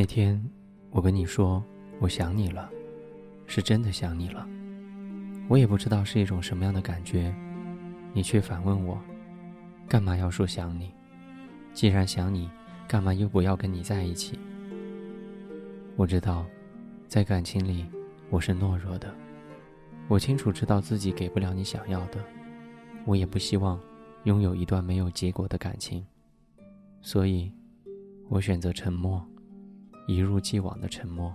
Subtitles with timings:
[0.00, 0.40] 那天，
[0.92, 1.60] 我跟你说
[1.98, 2.70] 我想你了，
[3.48, 4.48] 是真的想你了。
[5.48, 7.34] 我也不知道是一种什么样的感觉，
[8.12, 8.96] 你却反问我，
[9.88, 10.92] 干嘛要说想你？
[11.74, 12.48] 既然想你，
[12.86, 14.38] 干嘛又不要跟你在一起？
[15.96, 16.46] 我知道，
[17.08, 17.84] 在感情里，
[18.30, 19.12] 我是懦弱的。
[20.06, 22.24] 我清楚知道自己给不了你想要的，
[23.04, 23.80] 我也不希望
[24.22, 26.06] 拥有一段没有结果的感情，
[27.02, 27.50] 所以，
[28.28, 29.20] 我选择沉默。
[30.08, 31.30] 一如既往的沉默，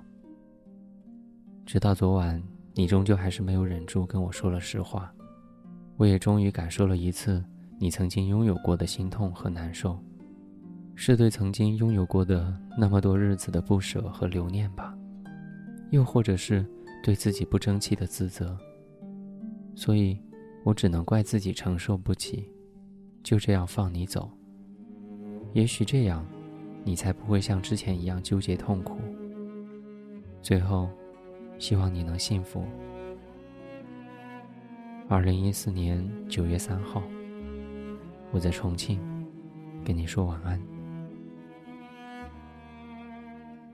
[1.64, 2.42] 直到昨晚，
[2.74, 5.14] 你终究还是没有忍住跟我说了实话，
[5.96, 7.46] 我也终于感受了一次
[7.78, 10.04] 你曾经拥有过的心痛和难受，
[10.96, 14.98] 是对曾经拥有过的那么多日子的不舍和留念吧，
[15.92, 16.66] 又或者是
[17.04, 18.58] 对自己不争气的自责，
[19.76, 20.20] 所以，
[20.64, 22.50] 我只能怪自己承受不起，
[23.22, 24.32] 就这样放你走。
[25.54, 26.26] 也许这样。
[26.84, 28.98] 你才不会像之前一样纠结痛苦。
[30.42, 30.90] 最后，
[31.58, 32.64] 希望你能幸福。
[35.08, 37.02] 二零一四年九月三号，
[38.32, 39.00] 我在重庆，
[39.86, 40.62] 跟你说晚安。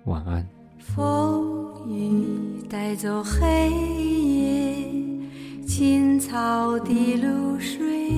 [0.06, 0.48] 晚安。
[0.78, 4.76] 风雨带走黑夜，
[5.68, 8.10] 青草的露水，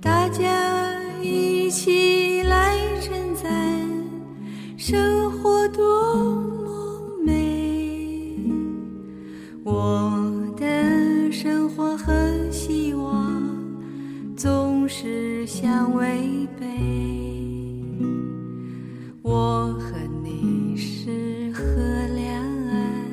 [0.00, 2.13] 大家一起。
[4.86, 5.82] 生活多
[6.26, 8.36] 么美，
[9.64, 12.12] 我的生活和
[12.50, 13.42] 希望
[14.36, 16.66] 总是相违背。
[19.22, 21.62] 我和你是河
[22.14, 22.34] 两
[22.68, 23.06] 岸，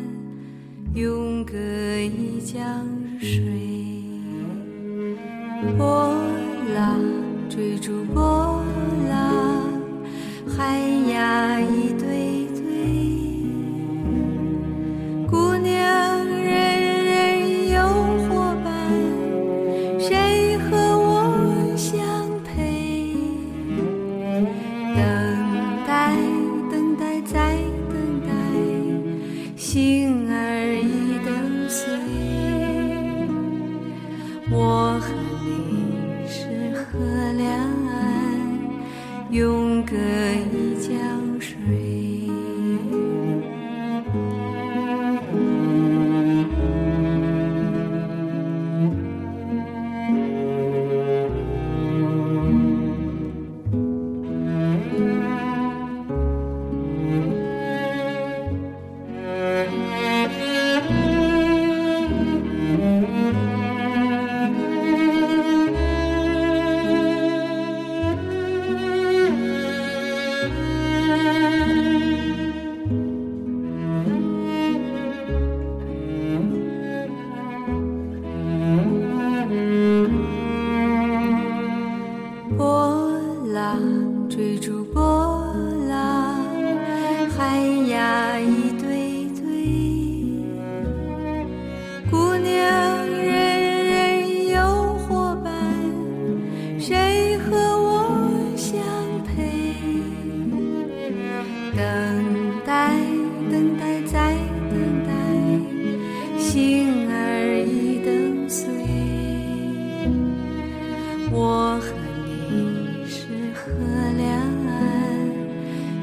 [0.94, 2.86] 永隔一江
[3.18, 3.42] 水。
[5.78, 6.14] 波
[6.76, 7.00] 浪
[7.48, 8.22] 追逐波
[8.76, 8.81] 浪。
[10.62, 10.78] 海
[11.12, 12.62] 呀，一对对，
[15.28, 15.74] 姑娘
[16.24, 16.46] 人
[17.04, 17.10] 人
[17.72, 17.76] 有
[18.30, 18.30] 伙
[18.64, 18.70] 伴，
[19.98, 21.98] 谁和我相
[22.44, 22.54] 配？
[24.96, 25.00] 等
[25.88, 25.90] 待，
[26.70, 27.58] 等待，再
[27.90, 27.96] 等
[28.28, 28.30] 待，
[29.58, 30.36] 心儿
[84.30, 85.31] 追逐波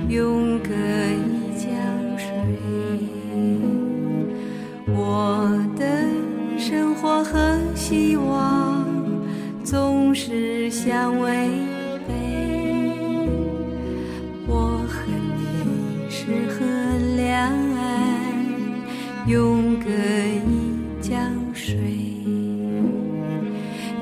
[0.09, 1.69] 永隔一江
[2.17, 2.31] 水，
[4.87, 5.47] 我
[5.79, 5.85] 的
[6.59, 8.87] 生活和希望
[9.63, 11.51] 总是相违
[12.09, 12.15] 背。
[14.47, 15.05] 我和
[15.37, 16.65] 你是河
[17.17, 17.77] 两岸，
[19.27, 21.21] 永隔一江
[21.53, 21.77] 水，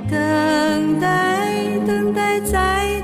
[0.08, 2.95] 等待，等待，在。